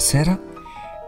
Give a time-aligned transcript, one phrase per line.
[0.00, 0.40] Buonasera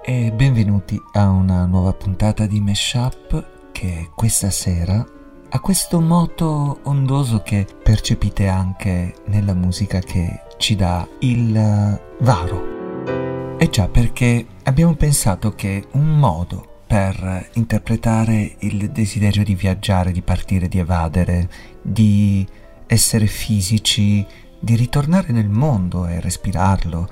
[0.05, 5.03] e benvenuti a una nuova puntata di Meshup che questa sera
[5.49, 13.57] ha questo moto ondoso che percepite anche nella musica che ci dà il eh, Varo.
[13.57, 20.21] E già perché abbiamo pensato che un modo per interpretare il desiderio di viaggiare, di
[20.21, 21.49] partire, di evadere,
[21.81, 22.47] di
[22.87, 24.25] essere fisici,
[24.61, 27.09] di ritornare nel mondo e respirarlo,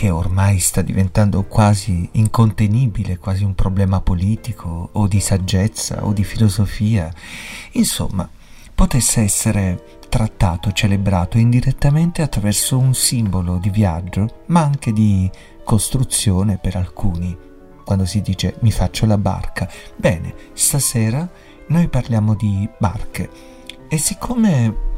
[0.00, 6.24] che ormai sta diventando quasi incontenibile, quasi un problema politico o di saggezza o di
[6.24, 7.12] filosofia,
[7.72, 8.26] insomma,
[8.74, 15.30] potesse essere trattato, celebrato indirettamente attraverso un simbolo di viaggio, ma anche di
[15.64, 17.36] costruzione per alcuni.
[17.84, 19.68] Quando si dice mi faccio la barca.
[19.96, 21.28] Bene, stasera
[21.66, 23.28] noi parliamo di barche.
[23.86, 24.88] E siccome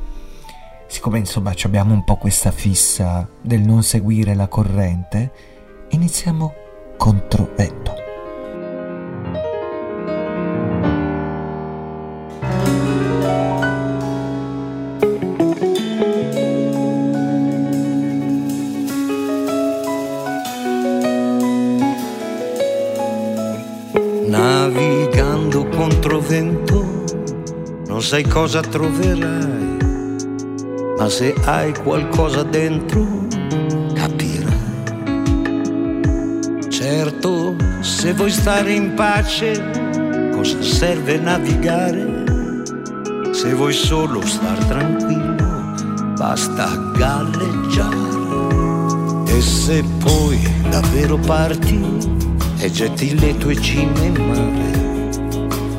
[0.93, 5.33] siccome insomma abbiamo un po' questa fissa del non seguire la corrente,
[5.89, 6.53] iniziamo
[6.99, 7.95] contro vento.
[24.27, 27.05] Navigando contro vento,
[27.87, 29.82] non sai cosa troverai
[31.03, 33.05] ma se hai qualcosa dentro
[33.93, 34.55] capirai.
[36.69, 42.23] Certo, se vuoi stare in pace, cosa serve navigare?
[43.33, 45.75] Se vuoi solo star tranquillo,
[46.17, 47.97] basta galleggiare.
[49.27, 50.39] E se poi
[50.71, 51.81] davvero parti
[52.59, 55.11] e getti le tue cime in mare,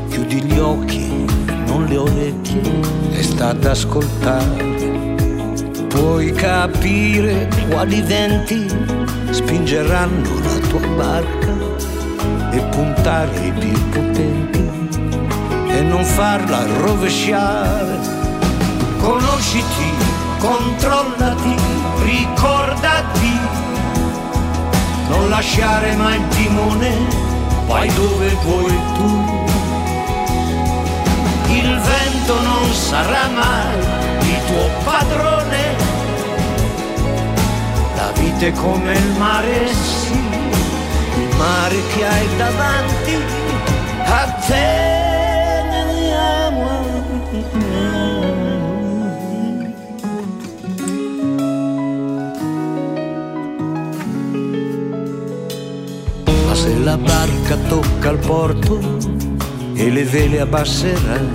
[0.09, 1.25] chiudi gli occhi,
[1.67, 2.61] non le orecchie
[3.11, 4.72] e sta ad ascoltare
[5.93, 8.65] puoi capire quali venti
[9.29, 11.53] spingeranno la tua barca
[12.51, 14.69] e puntare i più potenti
[15.67, 18.11] e non farla rovesciare.
[18.99, 19.91] Conosciti,
[20.39, 21.55] controllati,
[22.03, 23.37] ricordati,
[25.09, 26.91] non lasciare mai il timone,
[27.67, 29.41] vai dove vuoi tu.
[31.49, 33.77] Il vento non sarà mai
[34.21, 35.82] il tuo padrone
[38.23, 43.15] vita è come il mare, sì, il mare che hai davanti
[44.05, 45.01] a te.
[56.45, 58.79] Ma se la barca tocca il porto
[59.73, 61.29] e le vele abbasserai,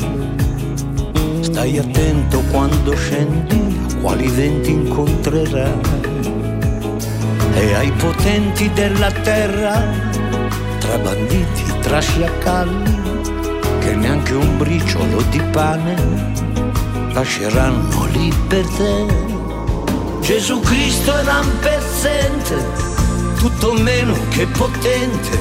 [1.40, 3.66] stai attento quando scendi
[4.00, 5.97] quali venti incontrerai
[7.58, 9.82] e ai potenti della terra,
[10.78, 13.20] tra banditi, tra sciacalli,
[13.80, 15.96] che neanche un briciolo di pane
[17.12, 19.06] lasceranno lì per te.
[20.20, 22.64] Gesù Cristo era pezzente,
[23.38, 25.38] tutto meno che potente,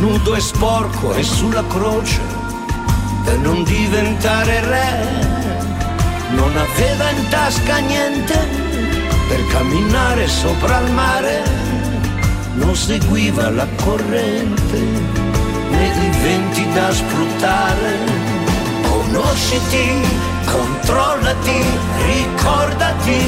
[0.00, 2.20] nudo e sporco e sulla croce,
[3.24, 8.93] per non diventare re, non aveva in tasca niente
[9.28, 11.42] per camminare sopra il mare
[12.54, 14.78] non seguiva la corrente
[15.70, 18.22] né i venti da sfruttare.
[18.88, 20.00] Conosciti,
[20.46, 21.62] controllati,
[22.06, 23.26] ricordati,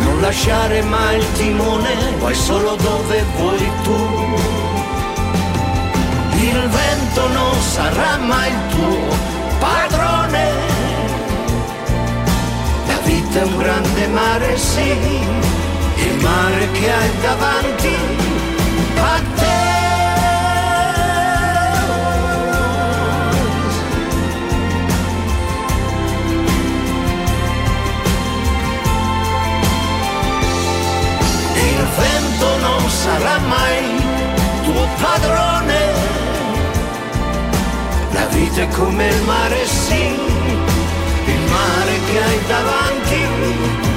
[0.00, 4.38] non lasciare mai il timone, vai solo dove vuoi tu.
[6.34, 10.59] Il vento non sarà mai tuo padrone
[13.38, 17.94] è un grande mare, sì, il mare che hai davanti
[18.96, 19.58] a te.
[31.54, 34.02] Il vento non sarà mai
[34.64, 35.78] tuo padrone,
[38.12, 40.39] la vita è come il mare, sì
[41.60, 43.89] mare che hai davanti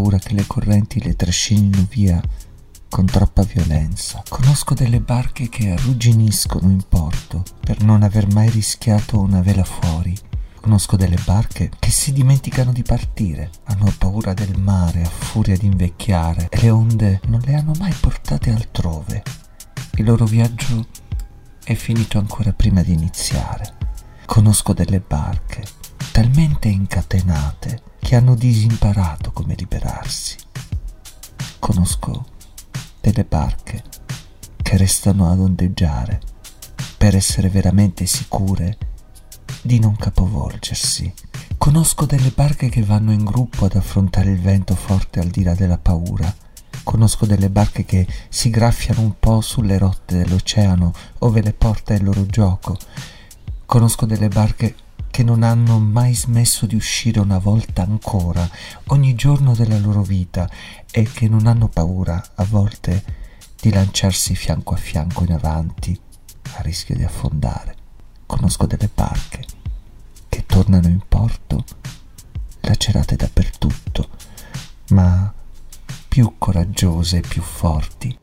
[0.00, 2.22] paura che le correnti le trascinino via
[2.88, 4.22] con troppa violenza.
[4.26, 10.16] Conosco delle barche che arrugginiscono in porto per non aver mai rischiato una vela fuori.
[10.58, 15.66] Conosco delle barche che si dimenticano di partire, hanno paura del mare a furia di
[15.66, 19.22] invecchiare e le onde non le hanno mai portate altrove.
[19.96, 20.86] Il loro viaggio
[21.62, 23.79] è finito ancora prima di iniziare.
[24.30, 25.64] Conosco delle barche
[26.12, 30.36] talmente incatenate che hanno disimparato come liberarsi.
[31.58, 32.26] Conosco
[33.00, 33.82] delle barche
[34.62, 36.20] che restano ad ondeggiare
[36.96, 38.78] per essere veramente sicure
[39.62, 41.12] di non capovolgersi.
[41.58, 45.56] Conosco delle barche che vanno in gruppo ad affrontare il vento forte al di là
[45.56, 46.32] della paura.
[46.84, 52.04] Conosco delle barche che si graffiano un po' sulle rotte dell'oceano ove le porta il
[52.04, 52.78] loro gioco.
[53.70, 54.74] Conosco delle barche
[55.12, 58.50] che non hanno mai smesso di uscire una volta ancora,
[58.86, 60.50] ogni giorno della loro vita,
[60.90, 63.04] e che non hanno paura a volte
[63.60, 65.96] di lanciarsi fianco a fianco in avanti,
[66.56, 67.76] a rischio di affondare.
[68.26, 69.44] Conosco delle barche
[70.28, 71.64] che tornano in porto
[72.62, 74.08] lacerate dappertutto,
[74.88, 75.32] ma
[76.08, 78.18] più coraggiose e più forti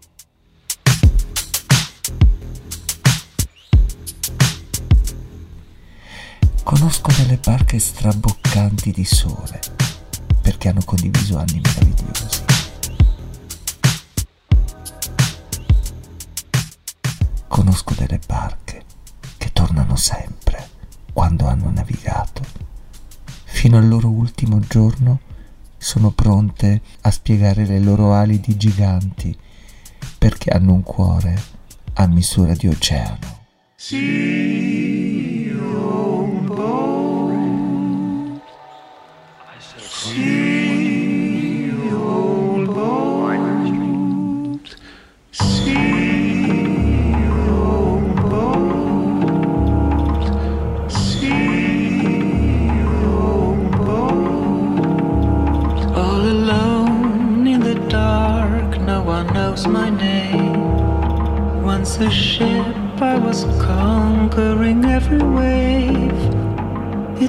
[6.68, 9.58] Conosco delle barche straboccanti di sole,
[10.42, 12.44] perché hanno condiviso anni meravigliosi.
[17.48, 18.84] Conosco delle barche
[19.38, 20.68] che tornano sempre
[21.14, 22.42] quando hanno navigato.
[23.46, 25.22] Fino al loro ultimo giorno
[25.78, 29.34] sono pronte a spiegare le loro ali di giganti
[30.18, 31.42] perché hanno un cuore
[31.94, 33.46] a misura di oceano.
[33.74, 34.87] Sì.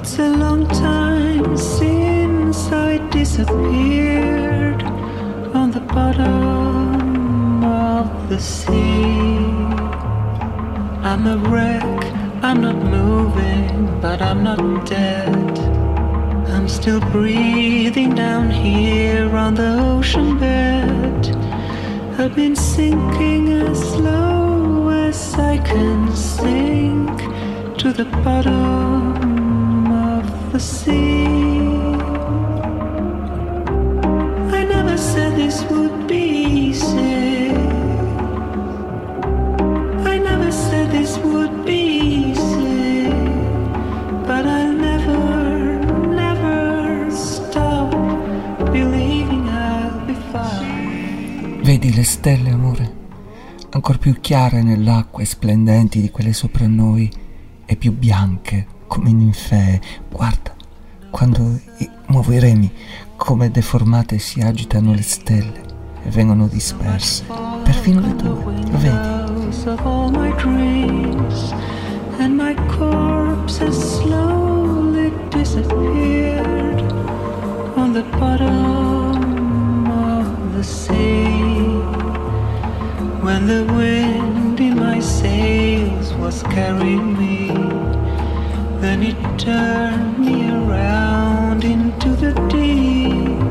[0.01, 4.81] It's a long time since I disappeared
[5.53, 9.43] on the bottom of the sea.
[11.03, 11.99] I'm a wreck,
[12.41, 15.59] I'm not moving, but I'm not dead.
[16.47, 21.27] I'm still breathing down here on the ocean bed.
[22.17, 27.17] I've been sinking as slow as I can sink
[27.79, 29.18] to the bottom
[30.51, 30.59] the
[34.67, 37.53] never said this would be easy.
[40.05, 43.09] I never said this would be easy.
[44.25, 47.93] But I'll never, never stop.
[51.61, 52.97] Vedi le stelle, amore?
[53.71, 57.07] ancor più chiare nell'acqua e splendenti di quelle sopra noi
[57.67, 59.79] e più bianche come ninfee.
[60.11, 60.53] Guarda,
[61.09, 61.61] quando
[62.07, 62.69] muovo i remi,
[63.15, 65.63] come deformate si agitano le stelle
[66.03, 67.23] e vengono disperse,
[67.63, 69.17] perfino le tue, lo vedi?
[72.19, 76.81] And my corpse has slowly disappeared
[77.77, 81.29] on the bottom of the sea.
[83.21, 87.78] when the wind in my sails was carrying me.
[88.81, 93.43] Then it turned me around into the deep,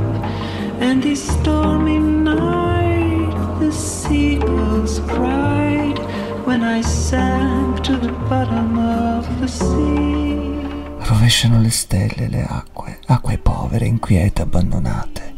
[0.81, 5.99] and this stormy night the seagulls cried
[6.47, 10.67] when I sank to the bottom of the sea.
[10.99, 15.35] Rovesciano le stelle, le acque, acque povere, inquiete, abbandonate.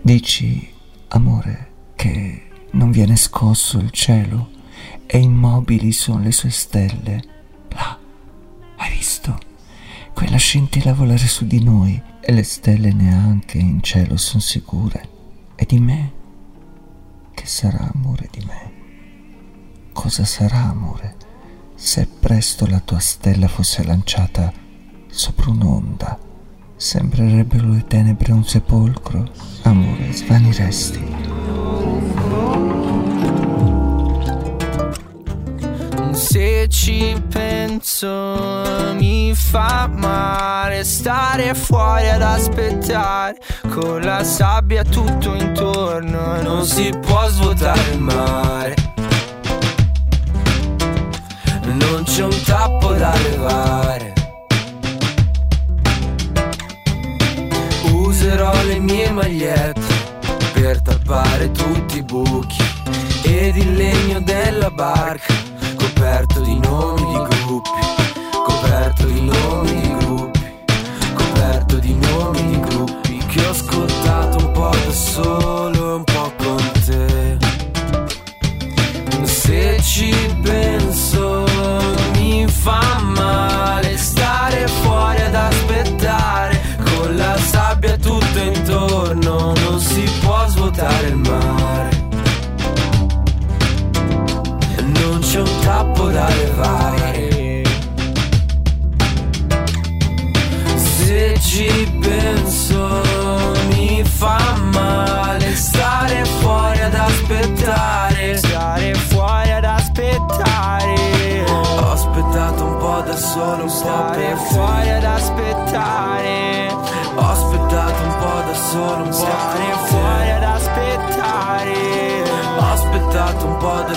[0.00, 0.72] Dici,
[1.08, 4.48] amore, che non viene scosso il cielo
[5.04, 7.34] e immobili sono le sue stelle.
[9.06, 9.38] Visto?
[10.12, 15.08] Quella scintilla volare su di noi e le stelle neanche in cielo sono sicure.
[15.54, 16.12] E di me?
[17.32, 18.72] Che sarà amore di me?
[19.92, 21.14] Cosa sarà amore
[21.76, 24.52] se presto la tua stella fosse lanciata
[25.06, 26.18] sopra un'onda?
[26.74, 29.30] Sembrerebbero le tenebre un sepolcro?
[29.62, 31.35] Amore, svaniresti.
[36.16, 43.36] Se ci penso mi fa male stare fuori ad aspettare.
[43.68, 48.74] Con la sabbia tutto intorno non si può svuotare il mare.
[51.64, 54.12] Non c'è un tappo da levare.
[57.92, 59.94] Userò le mie magliette
[60.54, 62.64] per tappare tutti i buchi
[63.22, 65.45] ed il legno della barca
[65.96, 67.70] coperto di nomi di gruppi,
[68.44, 70.54] coperto di nomi di gruppi,
[71.14, 76.32] coperto di nomi di gruppi che ho ascoltato un po' da solo e un po'
[76.36, 77.38] con te.
[79.24, 81.46] Se ci penso
[82.12, 86.60] mi fa male stare fuori ad aspettare
[86.90, 91.65] con la sabbia tutto intorno, non si può svuotare il mare.
[96.16, 97.62] Da levare.
[100.76, 103.02] Se ci penso
[103.68, 104.38] mi fa
[104.72, 108.36] male stare fuori ad aspettare.
[108.38, 110.94] Stare fuori ad aspettare.
[111.48, 114.75] Ho aspettato un po' da solo, un stare po' fuori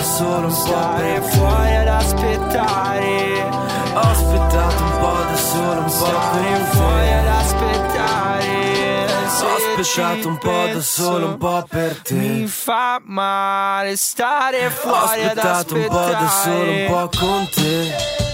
[0.00, 3.48] del sole, un po' per fuori ad aspettare.
[3.92, 8.58] Ho aspettato un po' del sole, un po' per fuori ad aspettare.
[9.42, 12.14] Ho aspettato un po' da solo, un po' per te.
[12.14, 15.48] Mi fa male stare fuori ad aspettare.
[15.48, 18.29] Ho aspettato un po' da solo, un po' con te.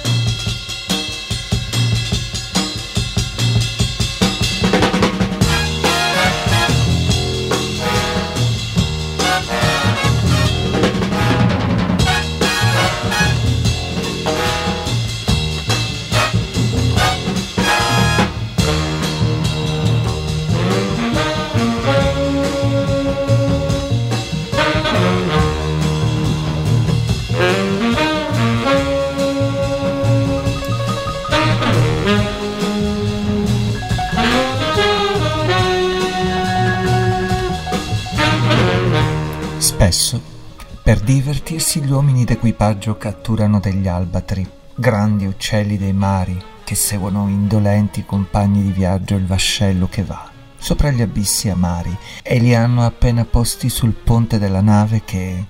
[41.46, 48.62] Divertirsi gli uomini d'equipaggio catturano degli albatri, grandi uccelli dei mari, che seguono indolenti compagni
[48.64, 53.68] di viaggio il vascello che va sopra gli abissi amari e li hanno appena posti
[53.68, 55.44] sul ponte della nave che,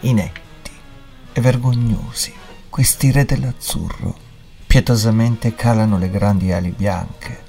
[0.00, 0.70] inetti
[1.34, 2.32] e vergognosi,
[2.70, 4.16] questi re dell'azzurro,
[4.66, 7.42] pietosamente calano le grandi ali bianche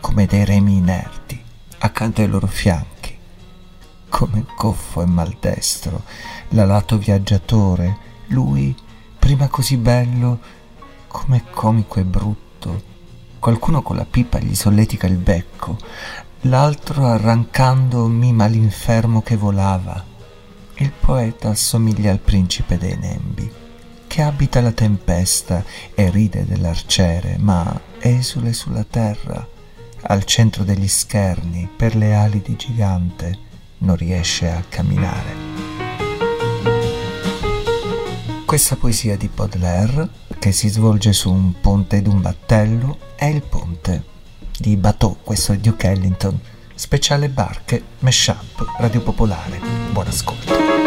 [0.00, 1.42] come dei remi inerti
[1.80, 2.93] accanto ai loro fianchi,
[4.14, 6.04] come goffo e maldestro
[6.50, 8.72] l'alato viaggiatore, lui
[9.18, 10.38] prima così bello
[11.08, 12.82] come comico e brutto.
[13.40, 15.76] Qualcuno con la pipa gli solletica il becco,
[16.42, 20.00] l'altro arrancando mima l'infermo che volava.
[20.76, 23.50] Il poeta assomiglia al principe dei nembi,
[24.06, 29.44] che abita la tempesta e ride dell'arciere, ma esule sulla terra,
[30.02, 33.43] al centro degli scherni, per le ali di gigante,
[33.84, 35.52] non riesce a camminare.
[38.44, 43.42] Questa poesia di Baudelaire, che si svolge su un ponte ed un battello, è il
[43.42, 44.04] ponte
[44.58, 46.38] di Bateau, questo è Duke Ellington,
[46.74, 49.60] speciale barche, Meshup, Radio Popolare.
[49.90, 50.83] Buon ascolto.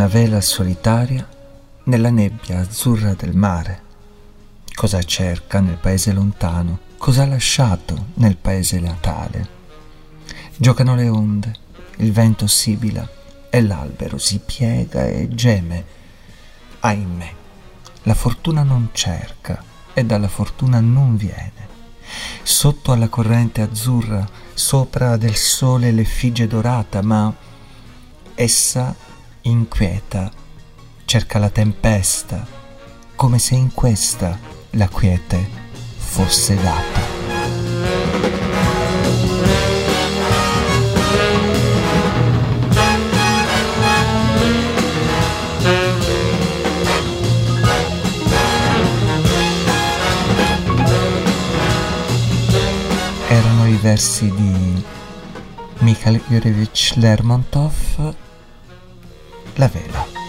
[0.00, 1.28] Una vela solitaria
[1.84, 3.82] nella nebbia azzurra del mare.
[4.74, 6.78] Cosa cerca nel paese lontano?
[6.96, 9.48] Cosa ha lasciato nel paese natale?
[10.56, 11.54] Giocano le onde,
[11.96, 13.06] il vento sibila
[13.50, 15.84] e l'albero si piega e geme.
[16.80, 17.32] Ahimè,
[18.04, 21.68] la fortuna non cerca e dalla fortuna non viene.
[22.42, 27.30] Sotto alla corrente azzurra, sopra del sole l'effigie dorata, ma
[28.34, 29.08] essa
[29.50, 30.30] inquieta,
[31.04, 32.46] cerca la tempesta,
[33.16, 34.38] come se in questa
[34.70, 35.48] la quiete
[35.96, 37.18] fosse data.
[53.28, 54.84] Erano i versi di
[55.78, 58.28] Mikhail Yurevich Lermontov
[59.60, 60.19] la vela.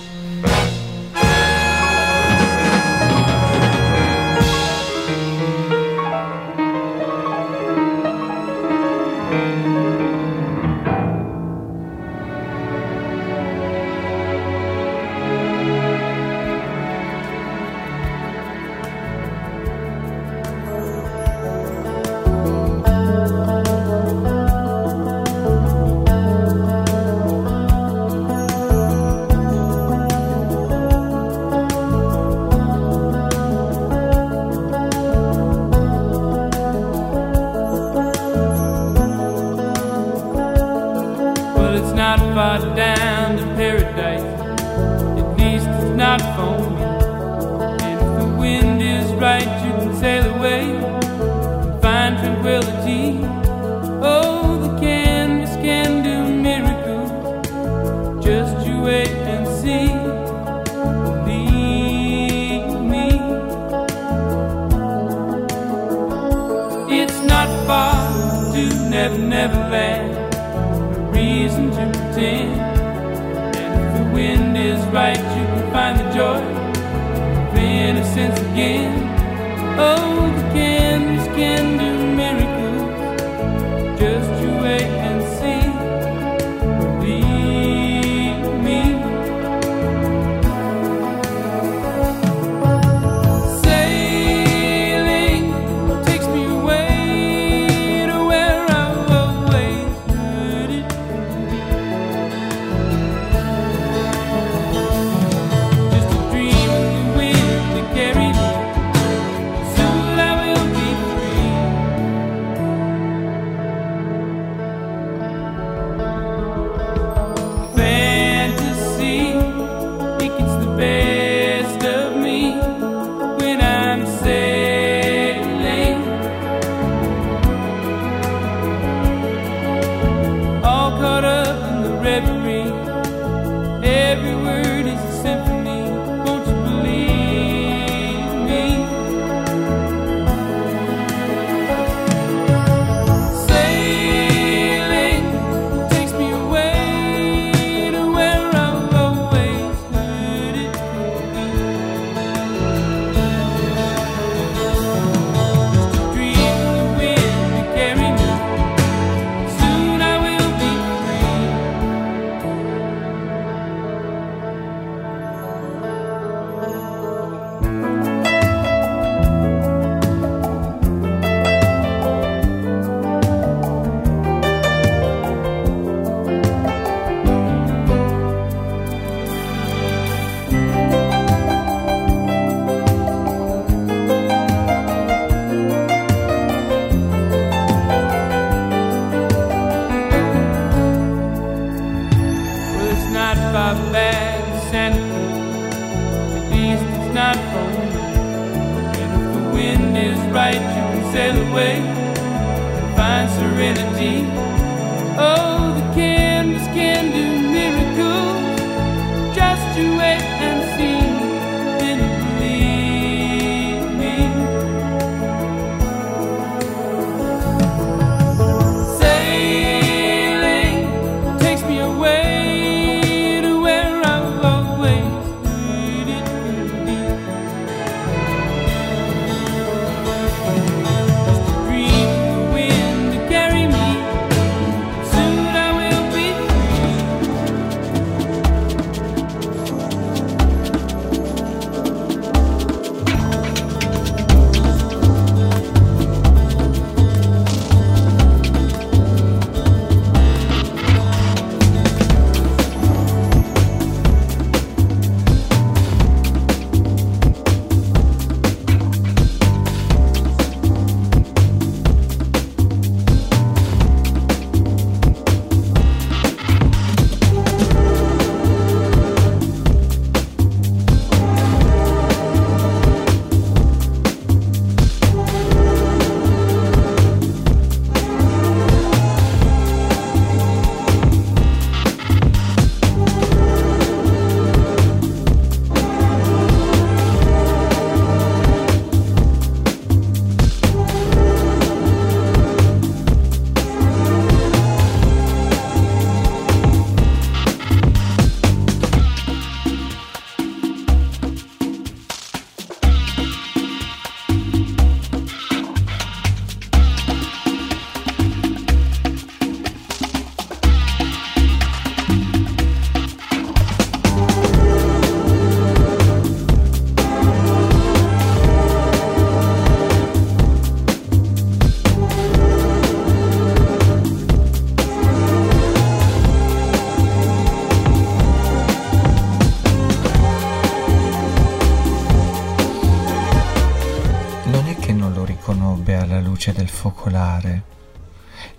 [336.62, 337.64] Del focolare.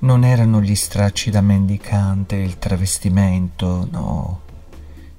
[0.00, 4.40] Non erano gli stracci da mendicante, il travestimento, no,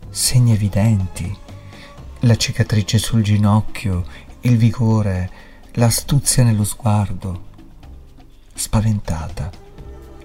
[0.09, 1.35] segni evidenti,
[2.19, 4.05] la cicatrice sul ginocchio,
[4.41, 5.31] il vigore,
[5.73, 7.51] l'astuzia nello sguardo.
[8.53, 9.49] Spaventata,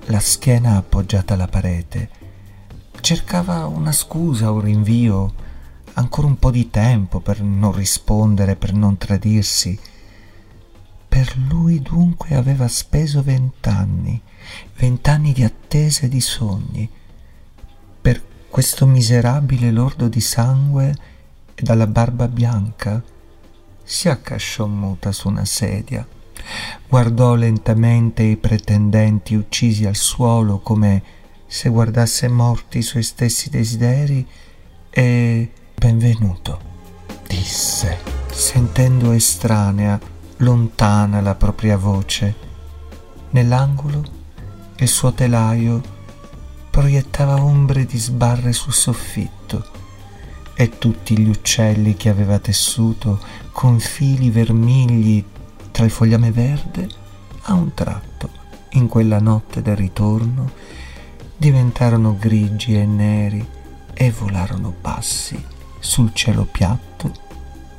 [0.07, 2.11] la schiena appoggiata alla parete,
[3.01, 5.33] cercava una scusa, un rinvio,
[5.95, 9.79] ancora un po' di tempo per non rispondere, per non tradirsi.
[11.19, 14.23] Per lui dunque aveva speso vent'anni,
[14.77, 16.89] vent'anni di attesa e di sogni.
[18.01, 20.95] Per questo miserabile lordo di sangue
[21.57, 23.03] e dalla barba bianca
[23.83, 26.07] si accasciò muta su una sedia,
[26.87, 31.03] guardò lentamente i pretendenti uccisi al suolo come
[31.49, 34.25] se guardasse morti i suoi stessi desideri
[34.89, 36.61] e benvenuto,
[37.27, 37.99] disse,
[38.31, 42.35] sentendo estranea, lontana la propria voce.
[43.31, 44.03] Nell'angolo
[44.77, 45.97] il suo telaio
[46.71, 49.67] proiettava ombre di sbarre sul soffitto
[50.55, 53.21] e tutti gli uccelli che aveva tessuto
[53.53, 55.25] con fili vermigli
[55.71, 56.89] tra il fogliame verde,
[57.43, 58.29] a un tratto,
[58.71, 60.51] in quella notte del ritorno,
[61.37, 63.47] diventarono grigi e neri
[63.95, 65.41] e volarono bassi
[65.79, 67.13] sul cielo piatto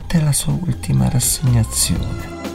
[0.07, 2.48] della sua ultima rassegnazione.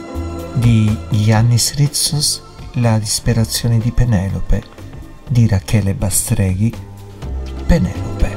[0.55, 2.41] Di Giannis Ritsos
[2.75, 4.63] la disperazione di Penelope,
[5.27, 6.73] di Rachele Bastreghi,
[7.65, 8.34] Penelope.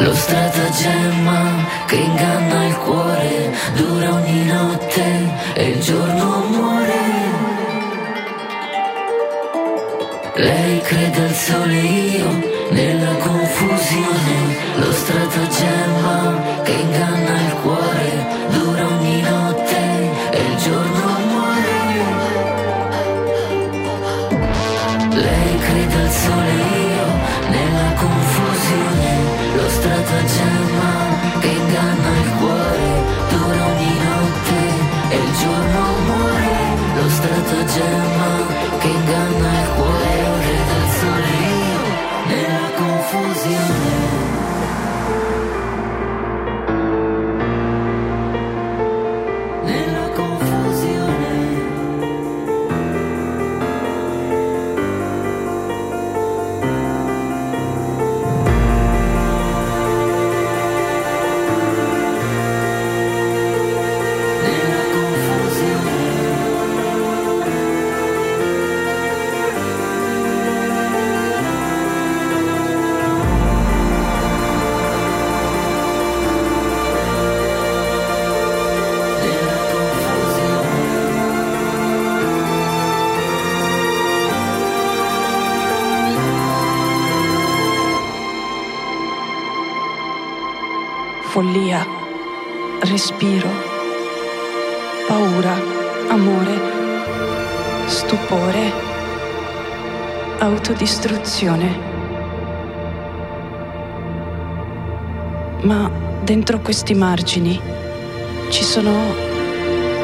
[0.00, 5.04] Lo stratagemma che inganna il cuore dura ogni notte
[5.54, 7.00] e il giorno muore.
[10.34, 12.28] Lei crede al sole io
[12.70, 14.56] nella confusione.
[14.76, 19.80] Lo stratagemma che inganna il cuore dura ogni notte
[20.30, 21.76] e il giorno muore.
[25.10, 26.67] Lei crede al sole io.
[30.08, 32.90] mezza gemma che inganna il cuore
[33.28, 34.58] dura ogni notte
[35.10, 36.56] e il giorno muore.
[36.94, 38.28] Lo stratagemma
[38.78, 41.38] che inganna il cuore ore del sole
[91.38, 91.86] follia,
[92.80, 93.48] respiro,
[95.06, 95.54] paura,
[96.08, 98.72] amore, stupore,
[100.40, 101.78] autodistruzione.
[105.60, 105.88] Ma
[106.24, 107.60] dentro questi margini
[108.48, 108.90] ci sono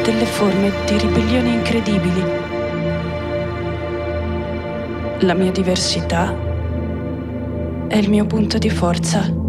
[0.05, 2.23] delle forme di ribellione incredibili.
[5.19, 6.33] La mia diversità
[7.89, 9.44] è il mio punto di forza.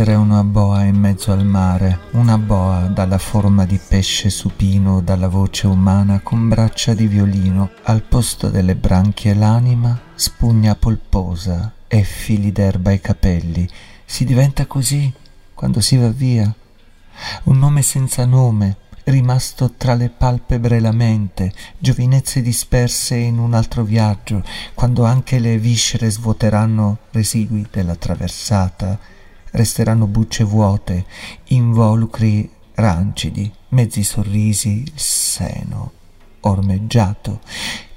[0.00, 5.28] Essere una boa in mezzo al mare, una boa dalla forma di pesce supino, dalla
[5.28, 12.50] voce umana con braccia di violino, al posto delle branchie l'anima, spugna polposa e fili
[12.50, 13.68] d'erba ai capelli.
[14.06, 15.12] Si diventa così
[15.52, 16.50] quando si va via.
[17.42, 23.82] Un nome senza nome, rimasto tra le palpebre la mente, giovinezze disperse in un altro
[23.82, 29.18] viaggio, quando anche le viscere svuoteranno residui della traversata,
[29.52, 31.04] resteranno bucce vuote,
[31.48, 35.92] involucri rancidi, mezzi sorrisi, il seno
[36.40, 37.40] ormeggiato.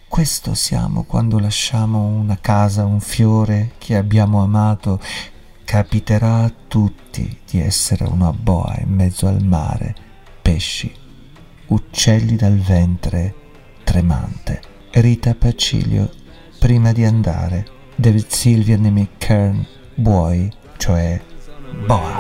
[0.08, 5.00] Questo siamo quando lasciamo una casa, un fiore che abbiamo amato.
[5.66, 9.96] Capiterà a tutti di essere una boa in mezzo al mare
[10.42, 10.94] pesci,
[11.68, 13.34] uccelli dal ventre
[13.84, 14.62] tremante.
[14.92, 16.12] Rita Pacilio,
[16.60, 21.20] prima di andare, David Sylvian e McKern, buoi, cioè
[21.88, 22.16] boa.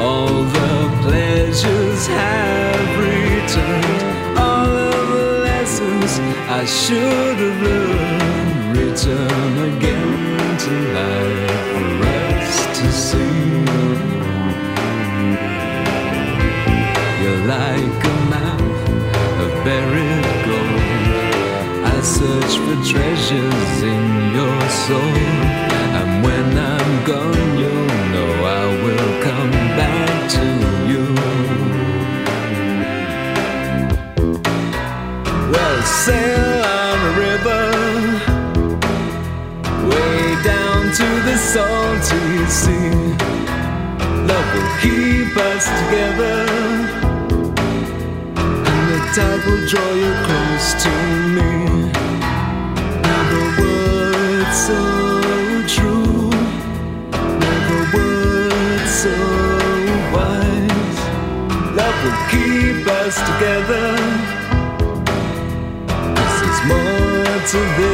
[0.00, 6.18] All the pleasures have returned, all of the lessons
[6.60, 11.52] I should have learned return again to life.
[17.46, 18.60] like a map
[19.40, 20.02] of buried gold.
[20.02, 20.11] I
[22.04, 25.16] search for treasures in your soul,
[25.98, 30.46] and when I'm gone, you'll know I will come back to
[30.90, 31.04] you.
[35.52, 37.62] Well, sail on a river,
[39.90, 42.92] way down to the salty sea.
[44.26, 46.38] Love will keep us together
[48.36, 50.90] and the tide will draw you close to
[51.34, 51.51] me.
[62.88, 63.96] Us together.
[66.14, 67.91] This is more to this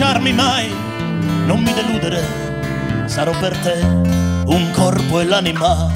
[0.00, 0.74] lasciarmi mai,
[1.44, 5.92] non mi deludere, sarò per te un corpo e l'anima.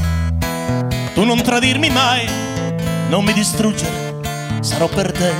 [1.14, 2.28] Tu non tradirmi mai,
[3.08, 4.20] non mi distruggere,
[4.60, 5.32] sarò per te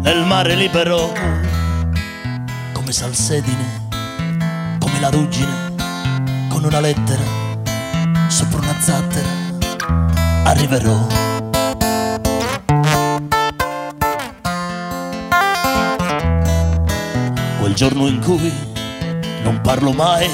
[0.00, 1.12] nel mare libero,
[2.72, 3.86] come salsedine,
[4.80, 5.74] come la ruggine,
[6.48, 7.22] con una lettera
[8.26, 9.28] sopra una zattera,
[10.46, 11.23] arriverò.
[17.84, 18.50] Giorno in cui
[19.42, 20.26] non parlo mai,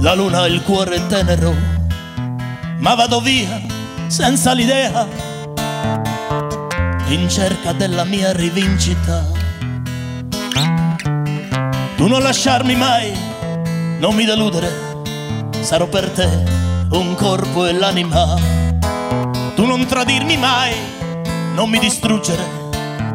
[0.00, 1.54] la luna ha il cuore tenero,
[2.78, 3.60] ma vado via
[4.06, 5.06] senza l'idea,
[7.08, 9.22] in cerca della mia rivincita.
[11.96, 13.12] Tu non lasciarmi mai,
[13.98, 14.72] non mi deludere,
[15.60, 16.26] sarò per te
[16.88, 18.34] un corpo e l'anima.
[19.54, 20.72] Tu non tradirmi mai,
[21.54, 22.44] non mi distruggere,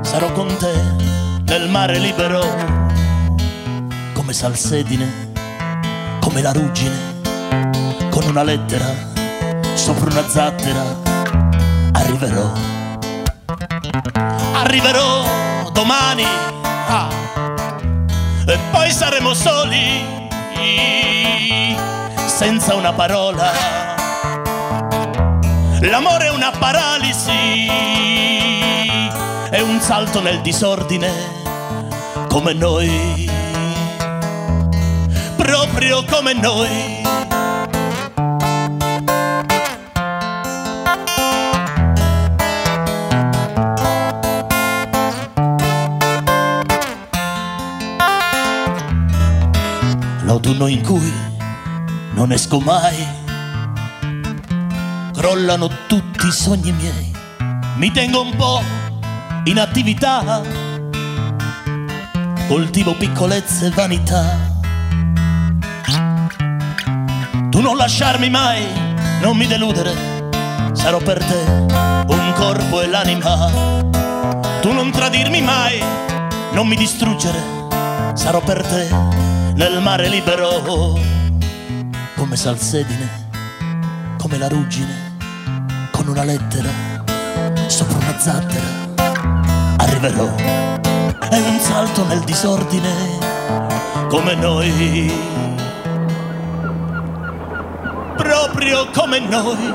[0.02, 1.09] sarò con te
[1.50, 2.42] nel mare libero,
[4.14, 5.32] come salsedine,
[6.20, 7.20] come la ruggine,
[8.10, 8.86] con una lettera
[9.74, 10.84] sopra una zattera,
[11.94, 12.52] arriverò,
[14.54, 16.26] arriverò domani,
[16.88, 17.10] ah,
[18.46, 20.30] e poi saremo soli,
[22.28, 23.52] senza una parola.
[25.80, 27.68] L'amore è una paralisi,
[29.50, 31.38] è un salto nel disordine,
[32.30, 33.28] come noi,
[35.36, 37.02] proprio come noi.
[50.24, 51.12] L'autunno in cui
[52.14, 53.08] non esco mai,
[55.14, 57.12] crollano tutti i sogni miei,
[57.78, 58.62] mi tengo un po'
[59.45, 60.68] in attività,
[62.50, 64.26] coltivo piccolezze e vanità.
[67.52, 68.66] Tu non lasciarmi mai,
[69.22, 69.93] non mi deludere,
[70.72, 71.68] sarò per te
[72.08, 73.52] un corpo e l'anima.
[74.62, 75.80] Tu non tradirmi mai,
[76.54, 77.39] non mi distruggere,
[78.14, 78.89] sarò per te
[79.54, 80.97] nel mare libero,
[82.16, 83.28] come salsedine,
[84.18, 85.18] come la ruggine,
[85.91, 86.97] con una lettera
[87.68, 88.66] sopra una zattera,
[89.78, 90.68] arriverò.
[91.20, 92.89] È un salto nel disordine,
[94.09, 95.11] come noi,
[98.15, 99.74] proprio come noi.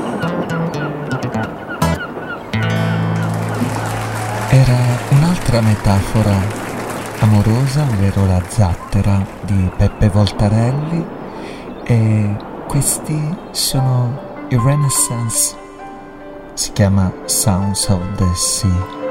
[4.49, 4.77] Era
[5.11, 6.37] un'altra metafora
[7.21, 11.07] amorosa, ovvero la zattera di Peppe Voltarelli
[11.85, 12.37] e
[12.67, 15.57] questi sono i Renaissance,
[16.55, 19.04] si chiama Sounds of the Sea.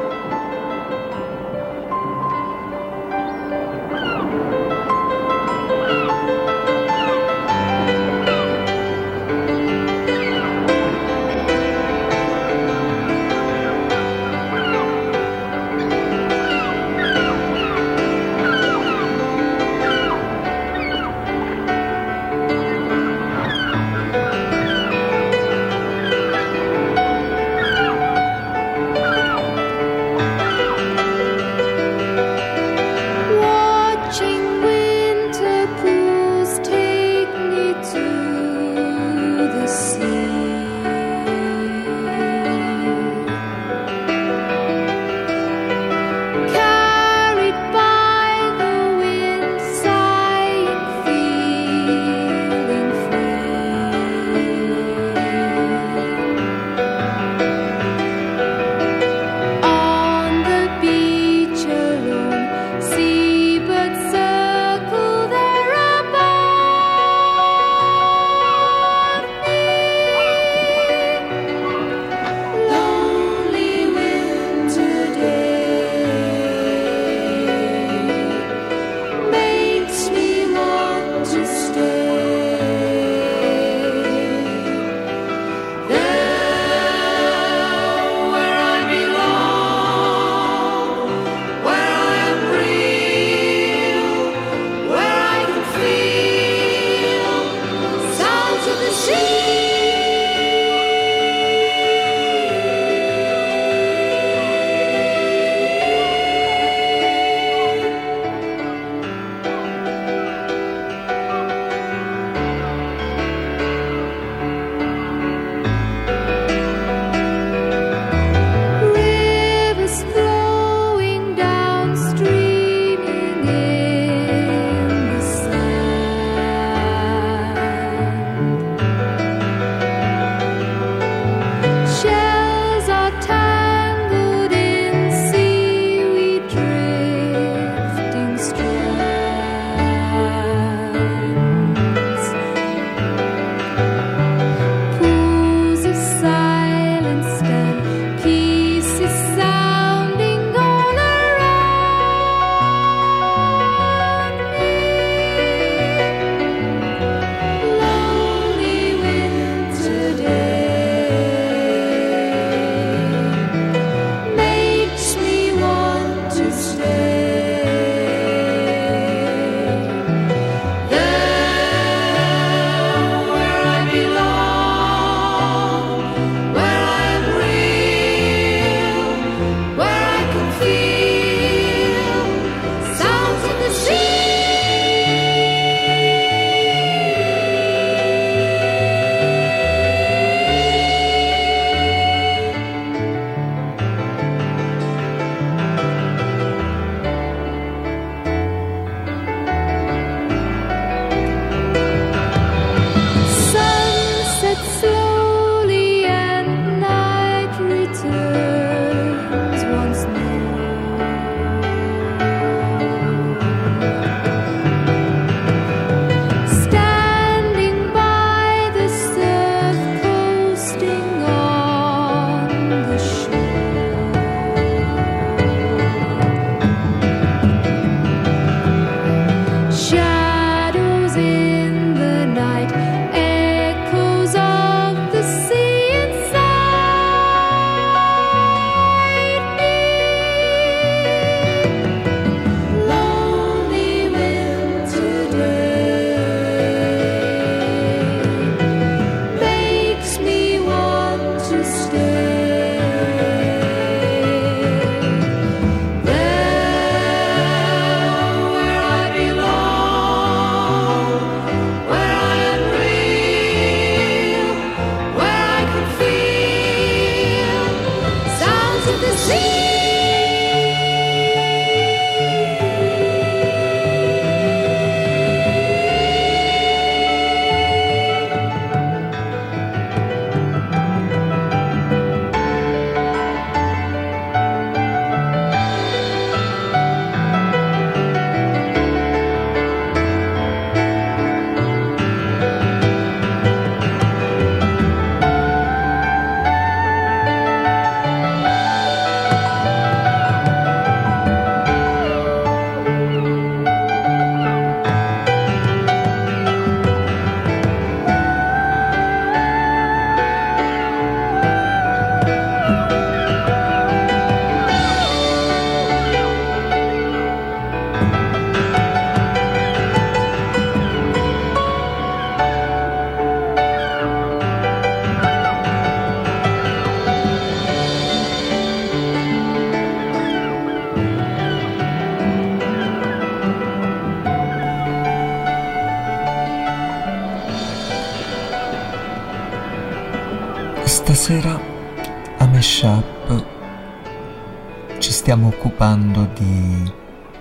[345.34, 346.94] stiamo occupando di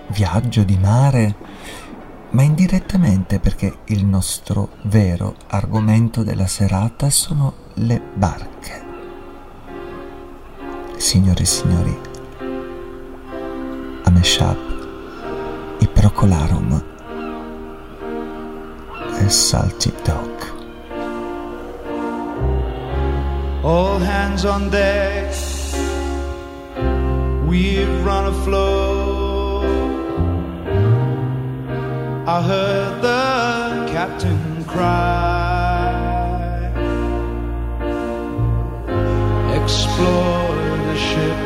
[0.07, 1.35] viaggio, di mare,
[2.31, 8.83] ma indirettamente perché il nostro vero argomento della serata sono le barche.
[10.97, 11.99] Signore e signori,
[14.05, 14.57] a Meshab,
[15.77, 16.83] i Procolarum
[19.19, 20.51] e Salty Dog.
[23.61, 25.52] All hands on deck.
[27.53, 29.65] We'd run afloat.
[32.25, 35.93] I heard the captain cry,
[39.61, 40.55] explore
[40.87, 41.37] the ship,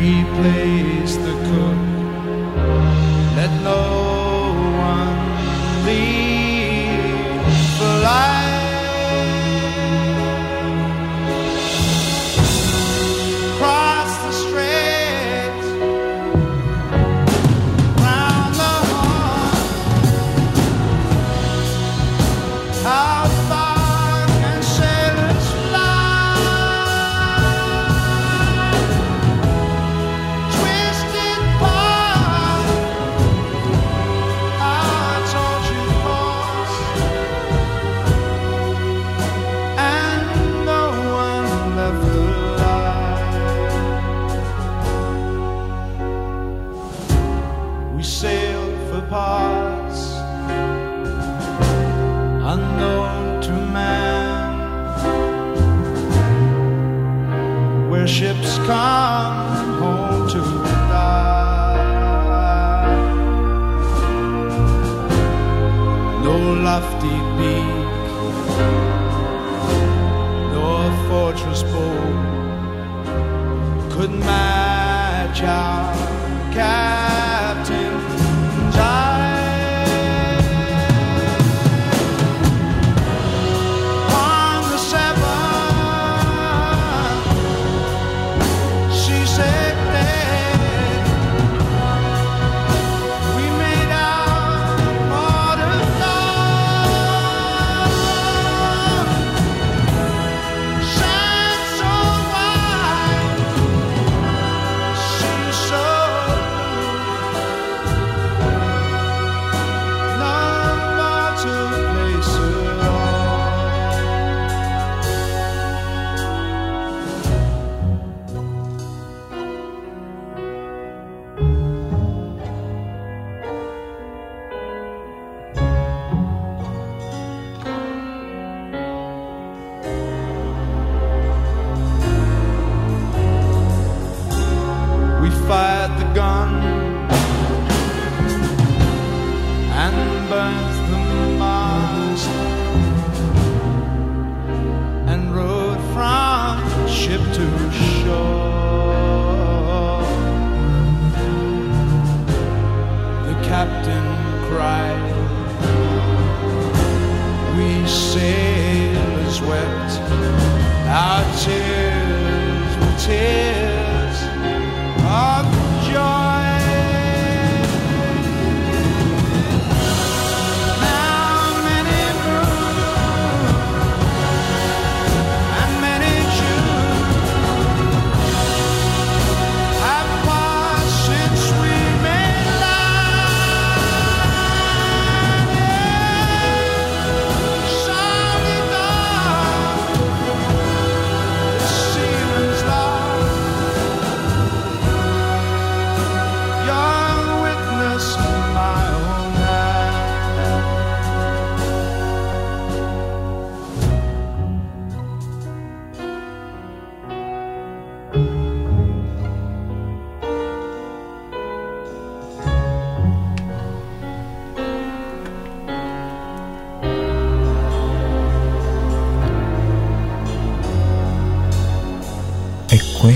[0.00, 1.82] replace the cook,
[3.36, 3.82] let no
[4.88, 6.27] one leave.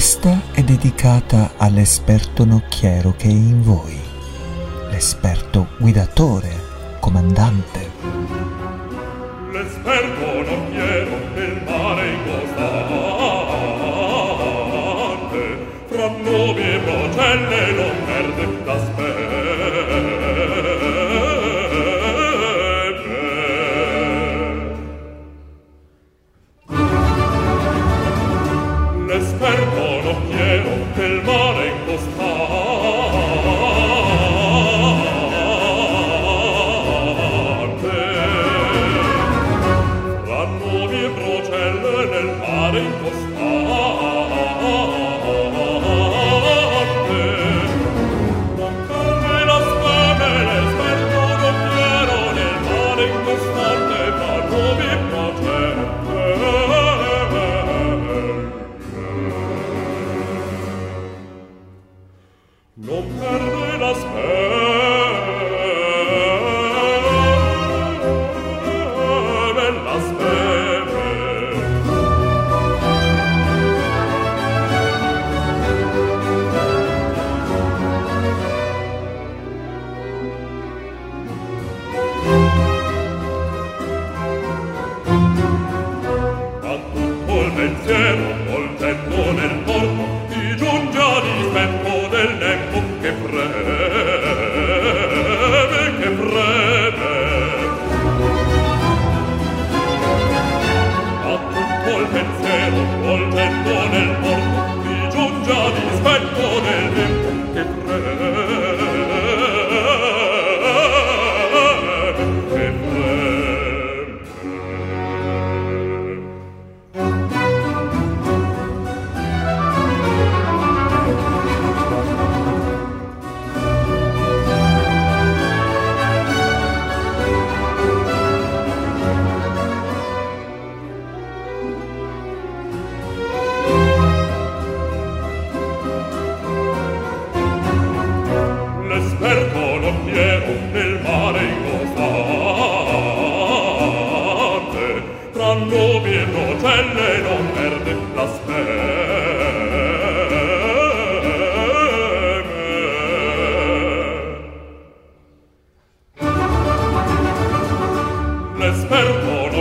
[0.02, 3.96] Questa è dedicata all'esperto nocchiero che è in voi,
[4.90, 6.50] l'esperto guidatore,
[6.98, 7.81] comandante,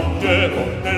[0.01, 0.90] adopterò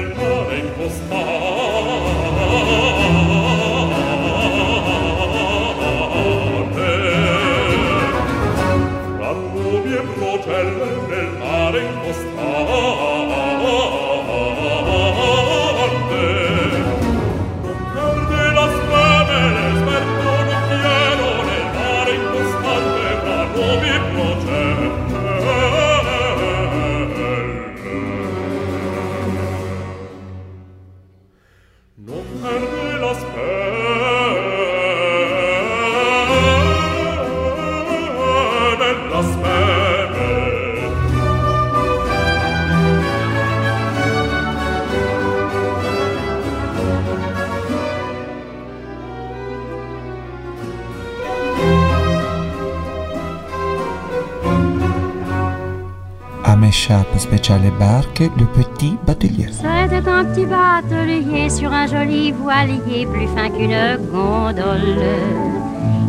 [57.44, 59.48] Meshup spéciale barque, le petit batelier.
[59.52, 65.04] C'était un petit batelier sur un joli voilier plus fin qu'une gondole.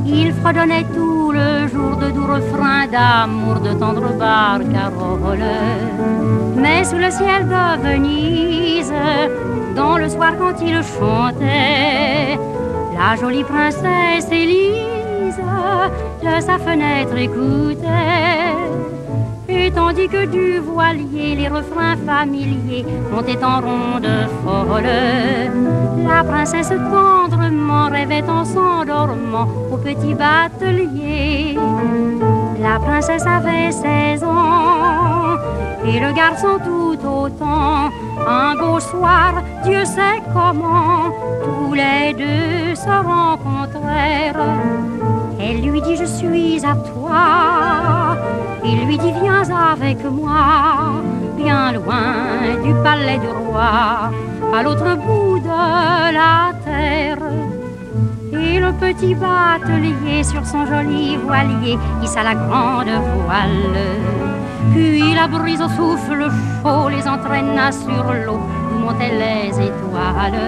[0.06, 5.38] Il fredonnait tout le jour de doux refrains d'amour, de tendres barcaroles.
[6.56, 8.92] Mais sous le ciel de Venise,
[9.74, 12.38] dans le soir quand il chantait,
[12.96, 15.40] la jolie princesse Élise
[16.22, 18.33] de sa fenêtre écoutait.
[19.94, 24.08] Tandis que du voilier les refrains familiers montaient en ronde
[24.42, 24.90] folle,
[26.04, 31.56] la princesse tendrement rêvait en s'endormant au petit batelier.
[32.60, 35.36] La princesse avait 16 ans
[35.86, 37.90] et le garçon tout autant.
[38.26, 41.12] Un beau soir, Dieu sait comment,
[41.44, 44.46] tous les deux se rencontrèrent.
[45.38, 48.16] Elle lui dit je suis à toi.
[48.64, 51.02] Il lui dit viens avec moi,
[51.36, 54.10] bien loin du palais du roi,
[54.56, 57.18] à l'autre bout de la terre.
[58.32, 64.23] Et le petit batelier sur son joli voilier hissa la grande voile.
[64.72, 66.30] Puis la brise au souffle
[66.62, 68.40] chaud les entraîna sur l'eau
[68.72, 70.40] où montaient les étoiles.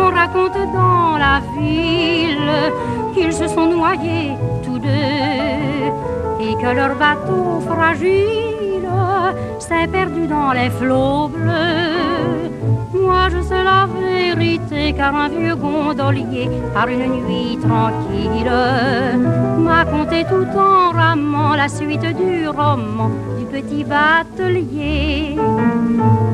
[0.00, 2.72] On raconte dans la ville
[3.14, 4.32] qu'ils se sont noyés
[4.64, 4.88] tous deux
[6.40, 8.88] et que leur bateau fragile
[9.58, 12.13] s'est perdu dans les flots bleus.
[12.94, 18.52] Moi je sais la vérité car un vieux gondolier par une nuit tranquille
[19.58, 25.36] m'a conté tout en ramant la suite du roman du petit batelier.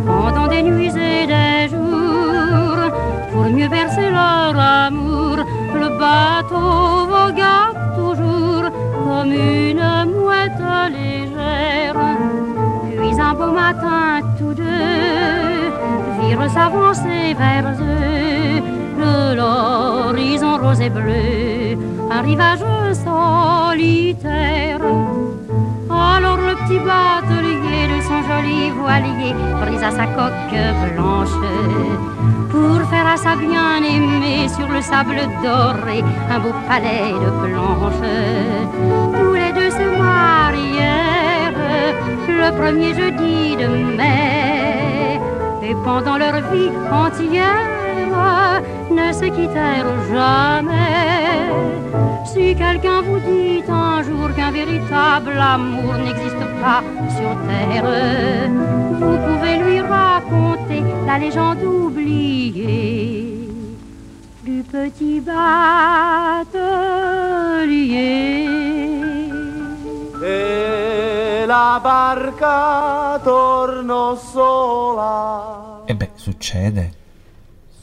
[0.06, 2.90] Pendant des nuits et des jours,
[3.32, 5.36] pour mieux bercer leur amour,
[5.82, 8.70] le bateau vogua toujours
[9.04, 12.00] comme une mouette légère.
[12.98, 15.19] Puis un beau matin, tous deux
[16.40, 18.60] virent s'avancer vers eux
[18.98, 21.76] de l'horizon rose et bleu,
[22.10, 24.80] un rivage solitaire.
[25.90, 30.64] Alors le petit batelier de son joli voilier brisa sa coque
[30.94, 31.38] blanche
[32.50, 38.14] pour faire à sa bien-aimée sur le sable doré un beau palais de planches.
[39.18, 41.52] Tous les deux se marièrent
[42.28, 44.59] le premier jeudi de mai
[45.62, 51.50] et pendant leur vie entière ne se quittèrent jamais.
[52.24, 56.82] Si quelqu'un vous dit un jour qu'un véritable amour n'existe pas
[57.16, 57.90] sur terre,
[59.00, 63.48] vous pouvez lui raconter la légende oubliée
[64.44, 65.40] du petit batelier.
[71.50, 76.92] La barca torno sola, E beh, succede.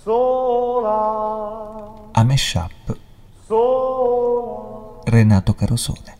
[0.03, 2.95] sola, A Meshup,
[3.45, 5.01] sola.
[5.03, 6.15] Renato Carosone.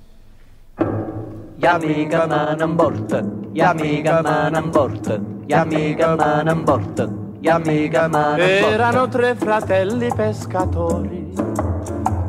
[1.60, 3.12] Yamiga man on board,
[3.54, 5.08] Yamiga man on board,
[5.48, 7.00] Yamiga man on board,
[7.40, 8.74] Yamiga man on board.
[8.74, 11.34] Erano tre fratelli pescatori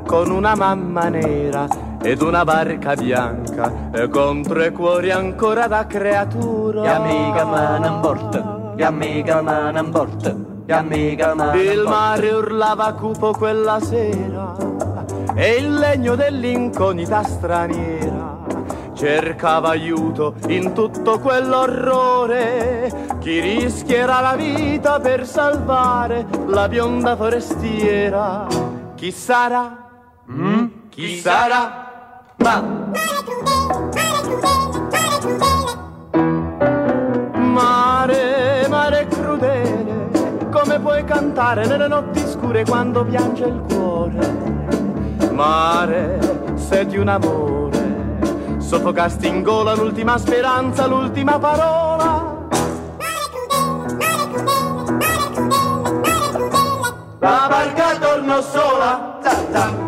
[0.09, 1.68] con una mamma nera
[2.00, 6.82] ed una barca bianca e con tre cuori ancora da creatura.
[6.82, 13.32] Yamiga man on board, Yamiga man on board, Yamiga man on Il mare urlava cupo
[13.32, 14.56] quella sera
[15.34, 18.36] e il legno dell'incognita straniera
[18.94, 22.90] cercava aiuto in tutto quell'orrore.
[23.20, 28.46] Chi rischierà la vita per salvare la bionda forestiera?
[28.94, 29.88] Chi sarà?
[30.91, 31.87] Chi sarà?
[32.37, 32.62] Ma
[37.33, 40.11] Mare, mare crudele,
[40.51, 45.31] come puoi cantare nelle notti scure quando piange il cuore?
[45.33, 48.18] Mare, se di un amore,
[48.59, 52.37] soffocasti in gola l'ultima speranza, l'ultima parola.
[57.18, 59.88] La barca tornò sola, za, za.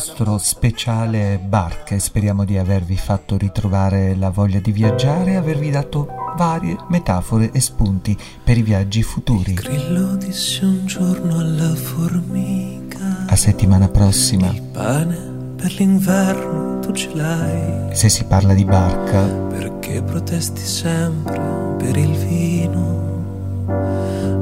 [0.00, 1.98] nostro speciale barche.
[1.98, 7.60] Speriamo di avervi fatto ritrovare la voglia di viaggiare e avervi dato varie metafore e
[7.60, 9.52] spunti per i viaggi futuri.
[9.52, 17.94] Grillo disse un giorno alla formica A settimana prossima, Pane per l'inverno tu ce l'hai
[17.94, 22.99] se si parla di barca, Perché protesti sempre per il vino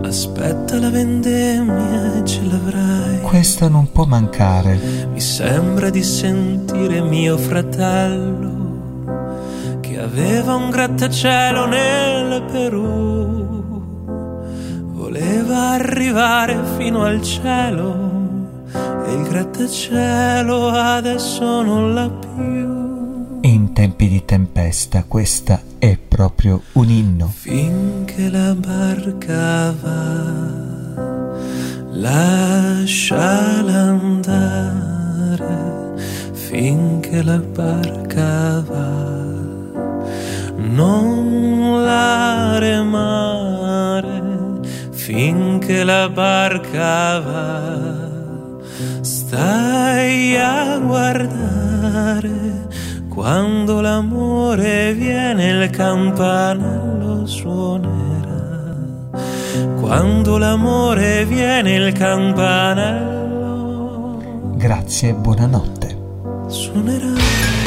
[0.08, 4.80] Aspetta la vendemmia e ce l'avrai questa non può mancare.
[5.12, 8.56] Mi sembra di sentire mio fratello
[9.80, 13.82] che aveva un grattacielo nel Perù.
[14.92, 17.94] Voleva arrivare fino al cielo
[19.06, 23.40] e il grattacielo adesso non l'ha più.
[23.42, 25.60] In tempi di tempesta, questa
[26.18, 27.32] proprio un inno.
[27.32, 30.96] Finché la barca va,
[31.92, 35.46] lasciala andare.
[36.32, 38.90] Finché la barca va,
[40.56, 44.20] non la remare.
[44.90, 48.08] Finché la barca va,
[49.02, 52.47] stai a guardare.
[53.18, 59.10] Quando l'amore viene il campanello suonerà.
[59.80, 63.16] Quando l'amore viene il campanello
[64.54, 65.98] Grazie e buonanotte.
[66.46, 67.57] suonerà.